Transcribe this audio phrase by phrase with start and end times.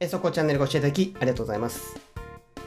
[0.00, 1.96] えそこチャンネルご視聴いただきありがとうございます。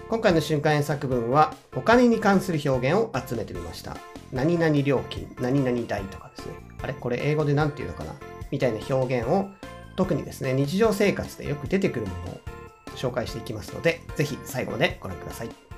[0.09, 3.95] 今回の瞬間演作文はお金に関する表現を集めてみました。
[4.33, 6.55] 何々料金、何々代とかですね。
[6.81, 6.93] あれ？
[6.93, 8.15] これ英語で何て言うのかな？
[8.51, 9.47] みたいな表現を
[9.95, 12.41] 特にですね、日常生活でよく出てくるものを
[12.97, 15.70] 紹介していきますので、ぜひ最後までご覧ください。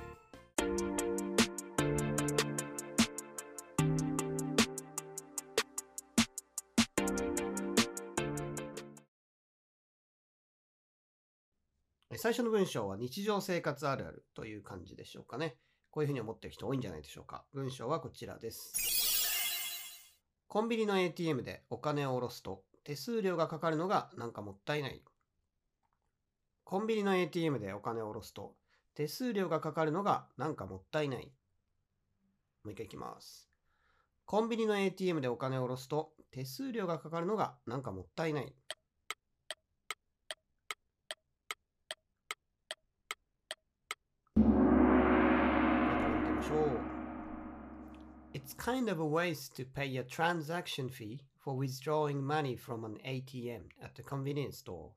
[12.17, 15.57] 最初の文章は日常生活あるあるという感じでしょうかね。
[15.91, 17.45] こういうふうに思ってる人多いんじゃないでしょうか。
[17.53, 18.73] 文章はこちらです。
[20.47, 25.01] コンビニの ATM でお金を下ろすと手数料がかかるのがなんかもったいない。
[26.63, 28.55] コンビニの ATM でお金を下ろすと
[28.95, 31.31] 手数料がかかるのがなんかもったいない。
[32.63, 33.49] もう一回いきます。
[34.25, 38.55] コンビニの ATM でお金を下ろすと手数料がかかるのがなんかもったいない。
[48.62, 53.98] kind of a waste to pay a transaction fee for withdrawing money from an ATM at
[53.98, 54.92] a convenience store.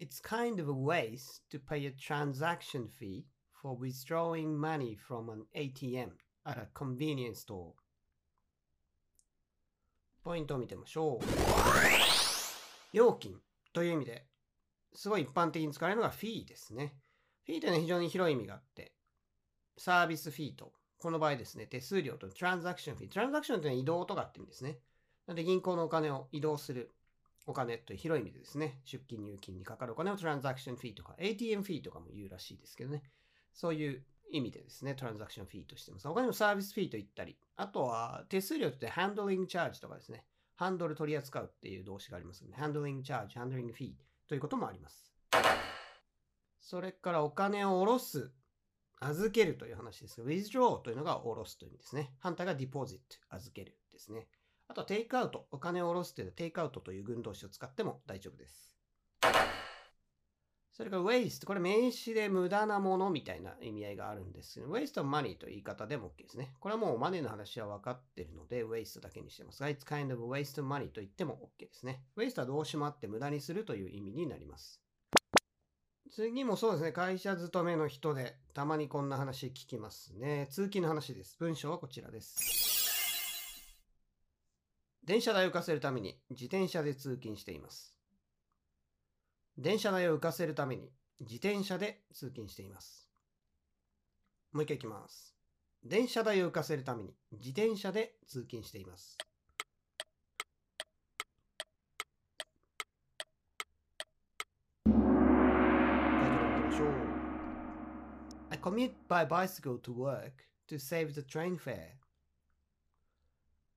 [0.00, 5.46] It's kind of a waste to pay a transaction fee for withdrawing money from an
[5.56, 6.10] ATM
[6.44, 7.74] at a convenience store.
[10.24, 12.96] ポイントを見てみましょう。
[12.96, 13.40] 料金
[13.72, 14.26] という意味で、
[14.94, 16.94] すごい一般的に使われるのがフィーですね。
[17.44, 18.92] フィーというのは非常に広い意味があって、
[19.76, 23.09] サービスフィーと、 この場合ですね、手数料とトランザクションフィー。
[23.09, 24.79] トランザクションというのは移動とかって意味ですね。
[25.27, 26.91] なので銀行のお金を移動する
[27.45, 33.03] お金という広い意味でですね、出金入金にかかるお金をトランザクションフィーとか、ATM フィーとかも言うらしいですけどね。
[33.53, 36.07] そういう意味でですね、トランザクションフィーとしてます。
[36.07, 43.93] 他にもサービスフィーと言ったり、あとは手数料ってハンドリングチャージとかですね、ハンドル取り扱うっていう動詞がありますので、ハンドリングチャージ、ハンドリングフィー
[44.27, 45.09] ということもあります。
[46.59, 48.31] それからお金を下ろす、
[48.99, 52.13] 預けるという話ですが、withdraw というのが下ろすという意味ですね。
[52.19, 52.99] 反対が deposit、
[53.29, 54.27] 預けるですね。
[54.67, 58.69] あとは take out、お金を下ろすというのは take out という群動詞を使っても大丈夫です。
[60.79, 66.53] それから waste、これ名詞で無駄なものみたいな意味合いがあるんですけど、waste of money という言い方でも OK ですね。
[66.59, 72.03] これはもうマネーの話は分かっているので、waste だけにしてますが、it's kind of waste of money と言っても OK ですね。
[72.15, 74.81] waste は動詞もあって無駄にするという意味になります。
[76.11, 80.47] 次もそうですね、会社勤めの人でたまにこんな話聞きますね。
[80.49, 81.37] 通勤の話です。
[81.39, 82.39] 文章はこちらです。
[85.03, 87.95] 電車代を浮かせるために自転車で通勤しています。
[89.55, 90.89] 電車代を浮かせるために
[91.19, 93.07] 自転車で通勤しています。
[94.51, 95.35] もう一回いきます。
[95.83, 99.15] 電車代を浮かせるために自転車で通勤しています。
[108.61, 111.93] Commute by bicycle to work to save the train fare.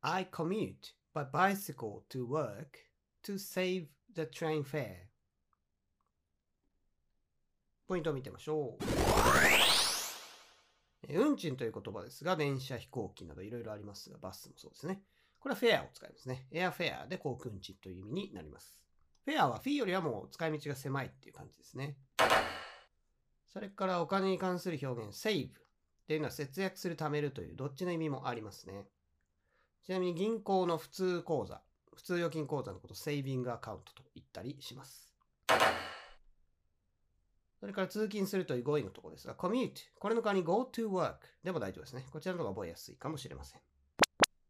[0.02, 2.78] I commute by bicycle to work
[3.22, 5.08] to save the train fare.
[7.86, 8.84] ポイントを見てみましょう。
[11.08, 15.02] 運賃という言葉ですが、電車、飛行機などいろいろありますが、バスもそうですね。
[15.40, 16.46] これはフェアを使いますね。
[16.52, 18.80] エアフェアで航空運賃という意味になります。
[19.24, 21.96] フェアはフィーよりはもう使い道が狭いっていう感じですね。
[23.52, 25.52] それからお金に関する表現、save っ
[26.08, 28.86] ていうのは節約する、貯めるというどっちの意味もありますね。
[29.84, 31.60] ちなみに銀行の普通口座、
[31.94, 35.12] 普通預金口座のことセービングアカウントと言ったりします。
[37.60, 39.72] それから通勤するという語彙のところですが、commute。
[39.98, 42.06] これの代わりに go to work でも大丈夫ですね。
[42.10, 43.60] こちらの方が覚えやすいかもしれません。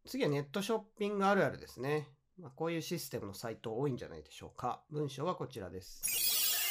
[0.07, 2.09] 次はネットショッピングあるあるですね。
[2.39, 4.83] まあ、こういうシステムのサイト多いんじゃないでしょうか。
[4.91, 6.62] 文章はこちらです。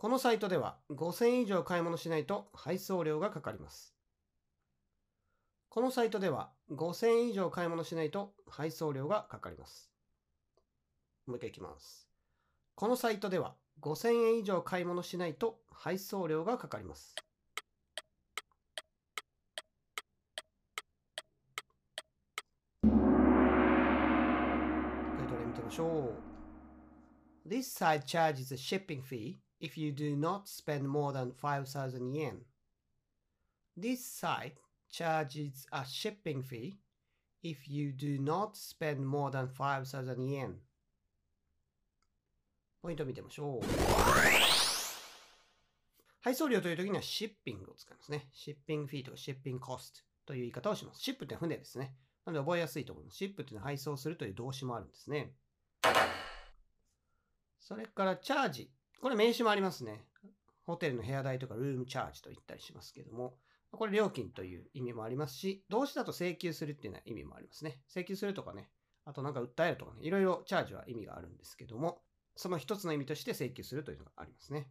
[0.00, 3.94] このサイトでは5000円以上買い物しないと配送料がかかります。
[5.68, 9.90] このサイトでは5000円以上買い物しないと配送料がかかります。
[11.26, 12.08] もう一回いきます。
[12.76, 17.14] このサイトでは5000円以上買い物しないと配送料がかかります。
[22.80, 22.90] 回
[25.28, 26.14] 答で見てみましょ
[27.44, 27.46] う。
[27.46, 32.44] This site charges a shipping fee if you do not spend more than 5,000 yen.
[33.76, 34.56] This site
[34.90, 36.78] charges a shipping fee
[37.42, 40.54] if you do not spend more than 5,000 yen.
[42.82, 43.66] ポイントを見てみましょう。
[46.22, 48.28] 配送料という時にはシッピングを使いますね。
[48.32, 51.00] シッピングフィーとかシッピングコストという言い方をします。
[51.00, 51.94] シップって船ですね。
[52.24, 53.16] なので覚えやすいと思います。
[53.18, 55.32] シップっていうのは配送するという動詞もあるんですね。
[57.58, 58.70] それからチャージ。
[59.00, 60.04] これ名詞もありますね。
[60.66, 63.34] ホテルの部屋代とかルームチャージと言ったりしますけども、
[63.72, 67.80] これ料金という意味もありますし、動詞だと請求するっていうような意味もありますね。
[67.88, 68.68] 請求するとかね、
[69.04, 72.02] あとなんか訴えるとかね、いろいろチャージは意味があるんですけども、
[72.36, 74.68] その一つの意味として請求するというのがありますね。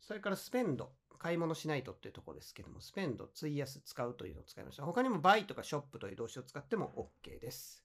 [0.00, 0.92] それからスペンド。
[1.18, 4.84] 買い物しないとっていうとこですけども、スペンド、費やす、使うというのを使いました。
[4.84, 7.82] 他にもバイとかショップという動詞を使っても OK です。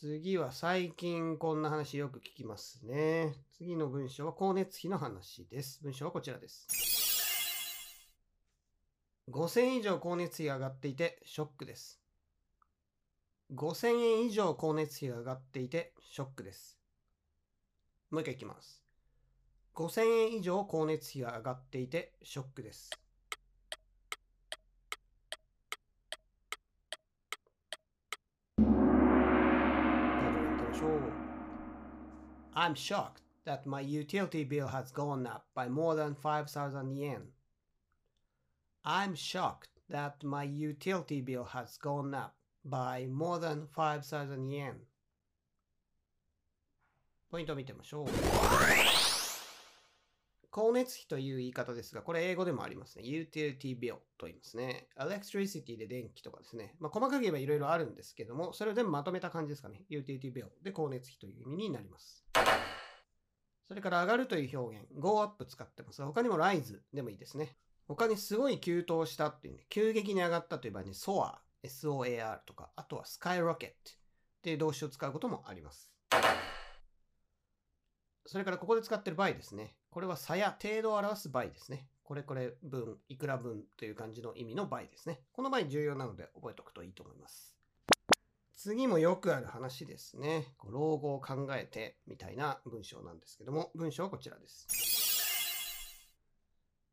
[0.00, 3.34] 次は最近こんな話よく聞きますね。
[3.56, 5.80] 次の文章は光熱費の話です。
[5.82, 6.68] 文章はこちらです。
[9.28, 12.00] 5000円以上光熱費が上がっていてショックです。
[13.52, 13.88] 5000
[14.20, 16.78] 円以上光熱費が上がっていてショックです。
[18.12, 18.84] もう一回いきます。
[19.74, 22.90] 5000円以上光熱費が上がっていてショックです。
[32.55, 37.21] I'm shocked that my utility bill has gone up by more than 5,000 yen.
[38.85, 44.75] I'm shocked that my utility bill has gone up by more than 5,000 yen.
[47.31, 49.06] ポイントを見てみましょう。
[50.58, 53.04] 光熱費という言い方ですが、これ英語でもありますね。
[53.04, 54.88] utility bill と言いますね。
[54.98, 56.74] electricity で電気とかですね。
[56.80, 59.84] まあ、細かく言えばいろいろあるんですけども、それを全部まとめた感じですかね。
[59.88, 62.24] utility bill で光熱費という意味になります。
[63.68, 67.56] それから上がるという表現、go up 使ってますが、他にも rise でもいいですね。
[67.86, 71.34] 他にすごい急騰したっていうね、急激に上がったという場合に soar、
[71.64, 73.72] soar とか、あとは skyrocket っ
[74.42, 75.88] ていう動詞を使うこともあります。
[78.28, 79.74] それからここで使ってる倍ですね。
[79.90, 81.86] これは差や程度を表す倍ですね。
[82.04, 85.22] これこれ分、いくら分という感じの意味の倍ですね。
[85.32, 87.56] この倍重要なので覚えておくといいと思います。
[88.54, 90.52] 次もよくある話ですね。
[90.68, 94.66] 老後を考えてみたいな文章なんですけども、文章はこちらです。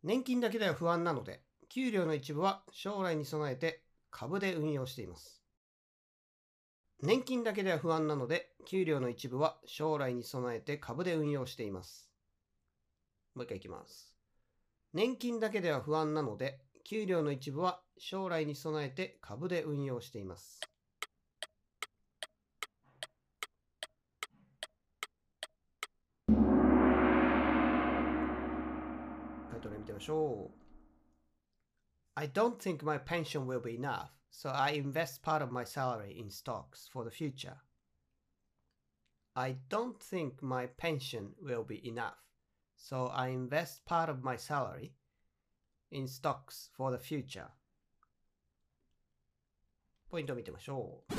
[0.04, 5.45] 年金だけでは不安なので、給料の一部は将来に備えて株で運用しています。
[7.02, 12.10] 年金だけでは不安なので、給料の一部は将来に備えて株で運用しています。
[13.36, 14.16] もう一回いきます。
[14.94, 20.62] 年金だけでは不安なので、給料の一部は将来に備えて株で運用しています。
[26.28, 26.34] タ
[29.58, 30.52] イトル見てみましょう。
[32.16, 34.08] I don't think my pension will be enough.
[34.36, 37.56] So I invest part of my salary in stocks for the future.
[39.34, 42.18] I don't think my pension will be enough,
[42.76, 44.92] so I invest part of my salary
[45.92, 47.48] in stocks for the future.
[50.10, 51.14] ポイントを見てみましょう。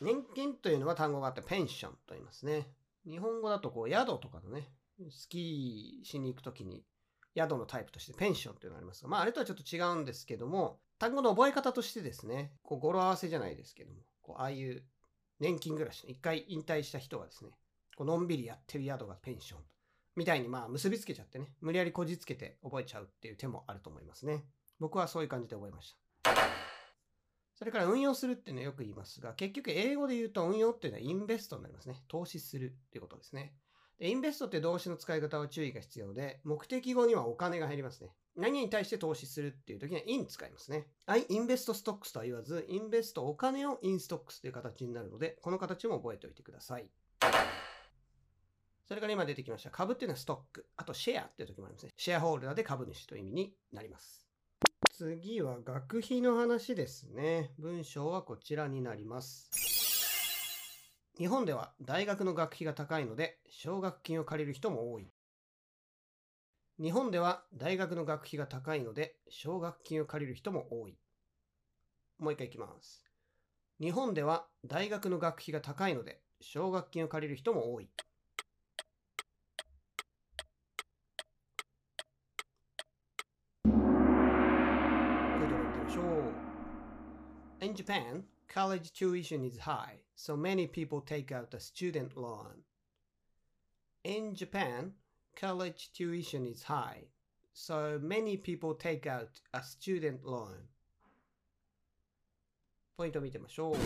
[0.00, 2.68] 年金というのは単語があってペンションと言いますね。
[3.04, 4.68] 日本語だとこう宿とかのね、
[5.10, 6.84] スキーしに行くときに
[7.36, 14.82] 宿のタイプとしてペンションというのがありますが、まああれとはちょっと違うんですけども、単語の覚え方としてですね、こう語呂合わせじゃないですけども、こうああいう
[15.40, 17.50] 年金暮らしの一回引退した人がですね、
[17.96, 19.60] こうのんびりやってる宿がペンション
[20.16, 24.44] みたいにまあ結びつけちゃってね、無理やりこじつけて覚えちゃうっていう手もあると思いますね。
[24.80, 26.32] 僕はそういう感じで覚えました。
[27.54, 31.96] それから運用するっていうのはよく言いますが、結局英語で言うと運用っていうのはインベストになりますね。
[32.08, 33.54] 投資するっていうことですね。
[33.98, 38.10] でインベストって動詞の使い方は注意が必要で、目的語にはお金が入りますね。
[38.38, 40.86] 何に対して投資するっていう時には in 使いますね。
[41.06, 46.88] I invest stocks とは言わず、インベストお金を in stocks という形になるので、この形も覚えておいてください。
[48.86, 49.70] それから今出てきました。
[49.70, 50.66] 株っていうのはストック。
[50.76, 51.92] あとシェアっていう時もありますね。
[51.96, 54.24] シェアホルダーで株主という意味になります。
[54.92, 57.50] 次は学費の話ですね。
[57.58, 59.50] 文章はこちらになります。
[61.18, 65.10] 日本では大学の学費が高いので、奨学金を借りる人も多い。
[66.80, 70.96] 日本では大学の学費が高いので奨学金を借りる人も多い。
[72.18, 73.04] もう一回いきます。
[73.80, 77.88] 日本では大学の学費が高いので奨学金を借りる人も多い。
[87.60, 92.62] In Japan, college tuition is high, so many people take out a student loan.
[94.04, 94.92] In Japan,
[95.38, 97.04] college tuition is high,
[97.54, 100.48] so many people take out a student loan.
[102.96, 103.76] ポイントを見てみましょう。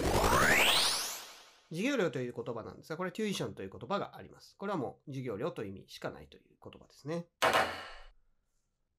[1.69, 4.57] 授業料という言葉なんですが、これ tuition という言葉があります。
[4.57, 7.27] これはもう授業料という意味しかないという言葉ですね。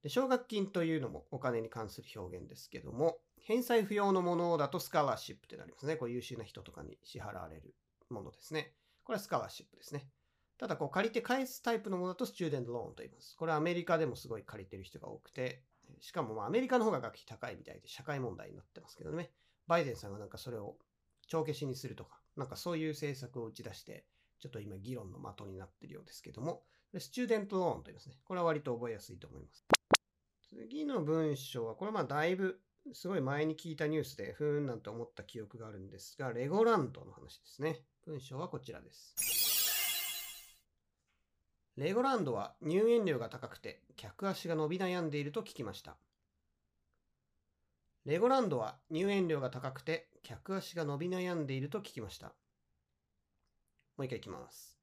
[0.03, 5.95] で奨学金というのもお金に関する表現ですけども、返済不要のものだとスカラーシップってなりますね。
[5.95, 7.73] こう優秀な人とかに支払われる
[8.11, 8.75] ものですね。
[9.03, 10.07] これはスカラシップですね。
[10.63, 13.35] ただ、こう借りて返すタイプのものだとスチューデントローンと言います。
[13.35, 15.61] これはアメリカでもすごい借りてる人が多くて、
[15.99, 19.33] しかもまあアメリカの方が学費高いみたいで社会問題になってますけどね。
[19.67, 20.77] バイデンさんがなんかそれを
[21.27, 24.05] 帳消しにするとか、なんかそういう政策を打ち出して、
[24.39, 26.63] ちょっと今議論の的になってるようですけども、
[26.97, 28.15] スチューデントローンと言いますね。
[28.23, 29.65] これは割と覚えやすいと思います。
[30.47, 32.61] 次の文章は、これはまあだいぶ
[32.93, 37.81] すごい前に聞いたニュースで、ふーんなんて思った記憶があるんですが、レゴランドの話ですね。
[38.05, 39.32] 文章はこちらです。
[41.75, 45.95] レゴランドは入園料が高くて客足が伸び悩んでいると聞きました。
[48.05, 52.27] レゴランドは入園料が高くて客足が伸び悩んでいると聞きました。
[53.97, 54.77] もう一回いきます。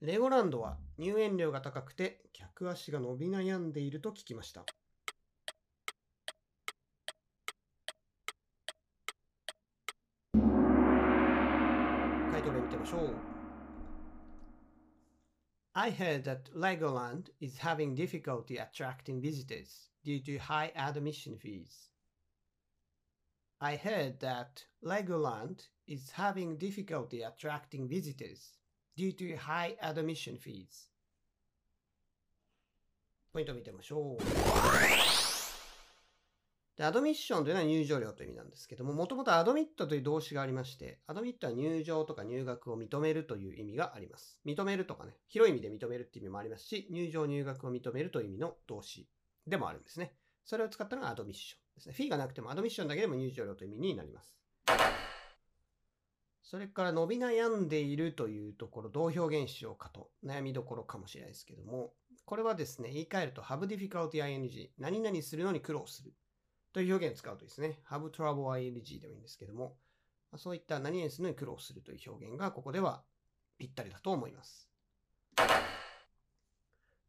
[0.00, 4.64] レゴランドは入園料が高くて客足が伸び悩んでいると聞きました。
[12.32, 13.33] 回答例見てみましょう。
[15.75, 21.89] I heard that Legoland is having difficulty attracting visitors due to high admission fees.
[23.61, 28.57] I heard that Legoland is having difficulty attracting visitors
[28.95, 30.89] due to high admission fees.
[33.31, 35.12] ポイントを見てみましょう。
[36.76, 44.40] で、アドミッションというのは入場料という意味なんですけども、もともとアドミットという動詞がありまして、アドミットは入場とか入学を認めるという意味があります。
[44.44, 49.08] 認めるとかね、広い意味で認めるっていう意味もありますし、入場入学を認めるという意味の動詞
[49.46, 50.14] でもあるんですね。
[50.44, 51.64] それを使ったのがアドミッション。
[51.74, 51.94] ですね。
[51.94, 54.36] フィーがなくてもアドミッションだけでも入場料という意味になります。
[56.42, 61.94] それから伸び悩んでいるというところ、どう表現しようかと悩みどころかもしれないですけども、
[62.26, 66.12] これはですね、言い換えると have difficulty ing、何々するのに苦労する
[66.74, 69.76] という表現を使うとですね、have trouble ing でもいいんですけども、
[70.36, 73.04] そういった何々するのに苦労するという表現がここでは
[73.56, 74.68] ぴったりだと思います。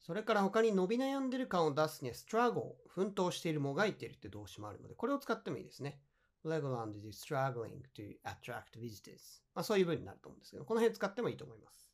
[0.04, 6.00] それから他に伸び悩んでる感を出すには struggle、奮闘している、もがいているって動詞もあるので、これを使ってもいいですね。
[6.46, 9.42] Legoland is struggling to attract visitors.
[9.56, 11.90] まあ、そういう文になると思うんですけど、この辺使ってもいいと思います。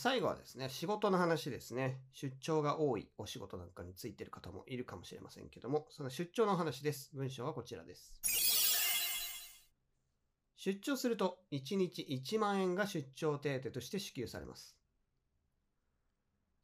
[0.00, 2.00] 最後はですね、仕事の話ですね。
[2.12, 7.10] 出張が多いお仕事なんかについてる方もいるかもしれませんけども、その出張の話です。
[7.14, 8.12] 文章はこちらです。
[10.56, 14.76] 出張すると1日1万円が出張手当として支給されます。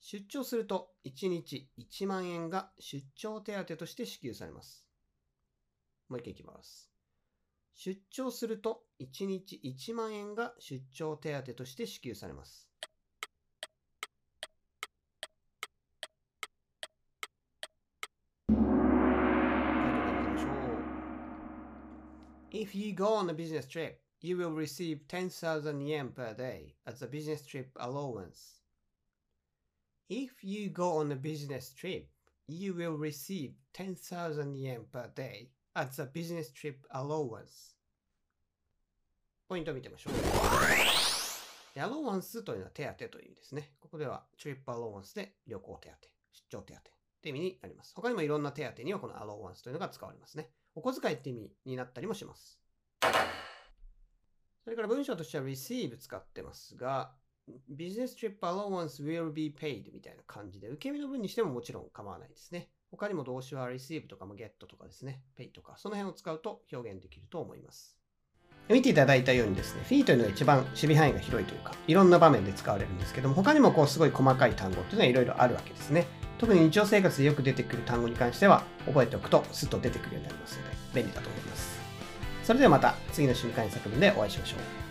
[0.01, 4.85] 出張すると1日1万円が出張手当として支給されます。
[6.09, 6.91] もう一回いきます。
[7.75, 12.72] 出張すると1日1万円が出張手当として支給されます。
[22.63, 27.09] If you go on a business trip, you will receive 10,000 yen per day as a
[27.09, 28.61] business trip allowance.
[30.09, 32.07] If you go on a business trip,
[32.47, 37.75] you will receive 10,000 yen per day as a business trip allowance.
[39.49, 40.13] ポイントを見てみましょう。
[41.81, 43.73] アローワンスというのは手当という意味ですね。
[43.81, 46.89] ここでは trip allowance で旅行手当、出張手当と
[47.25, 47.93] いう意味になります。
[47.97, 50.49] 他にもいろんな手当にはこのアローワンスというのが使われますね。
[50.75, 52.59] お小遣いって意味になったりもします。
[54.65, 57.13] それから文章としては receive 使ってますが、
[57.69, 62.71] ビジネストリップ allowance will be paid みたいな感じで、受け身の分にしてももちろん構わないですね。
[62.91, 67.99] 他にも動詞は receive とかも get とかですね、pay とか、その辺を使うと表現できると思います。
[68.69, 76.07] 見ていただいたようにですね、フィーというのが一番守備範囲が広いというか、いろんな場面で使われるんですけども、他にもこうすごい細かい単語っていうのはいろいろあるわけですね。
[76.43, 81.79] 特に日常生活でよく出てくる単語に関しては、覚えておくとスッと出てくるようになりますので、便利だと思います。
[82.43, 84.82] それではまた次の瞬間に作文でお会いしましょう。